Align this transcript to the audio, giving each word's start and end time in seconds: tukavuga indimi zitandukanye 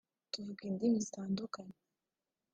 tukavuga 0.31 0.63
indimi 0.67 0.99
zitandukanye 1.05 1.77